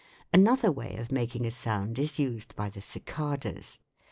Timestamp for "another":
0.33-0.71